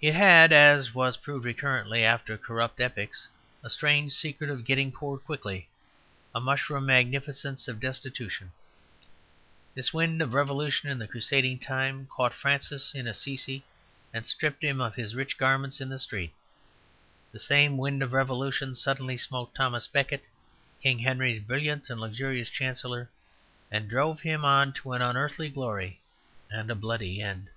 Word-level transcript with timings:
It 0.00 0.16
had, 0.16 0.50
as 0.52 0.92
was 0.92 1.16
proved 1.18 1.44
recurrently 1.44 2.04
after 2.04 2.36
corrupt 2.36 2.80
epochs, 2.80 3.28
a 3.62 3.70
strange 3.70 4.10
secret 4.12 4.50
of 4.50 4.64
getting 4.64 4.90
poor 4.90 5.18
quickly; 5.18 5.68
a 6.34 6.40
mushroom 6.40 6.84
magnificence 6.86 7.68
of 7.68 7.78
destitution. 7.78 8.50
This 9.76 9.94
wind 9.94 10.20
of 10.20 10.34
revolution 10.34 10.90
in 10.90 10.98
the 10.98 11.06
crusading 11.06 11.60
time 11.60 12.06
caught 12.08 12.34
Francis 12.34 12.92
in 12.92 13.06
Assissi 13.06 13.62
and 14.12 14.26
stripped 14.26 14.64
him 14.64 14.80
of 14.80 14.96
his 14.96 15.14
rich 15.14 15.38
garments 15.38 15.80
in 15.80 15.88
the 15.88 15.96
street. 16.00 16.32
The 17.30 17.38
same 17.38 17.78
wind 17.78 18.02
of 18.02 18.12
revolution 18.12 18.74
suddenly 18.74 19.16
smote 19.16 19.54
Thomas 19.54 19.86
Becket, 19.86 20.24
King 20.82 20.98
Henry's 20.98 21.38
brilliant 21.40 21.88
and 21.88 22.00
luxurious 22.00 22.50
Chancellor, 22.50 23.10
and 23.70 23.88
drove 23.88 24.22
him 24.22 24.44
on 24.44 24.72
to 24.72 24.90
an 24.90 25.02
unearthly 25.02 25.48
glory 25.50 26.00
and 26.50 26.68
a 26.68 26.74
bloody 26.74 27.22
end. 27.22 27.48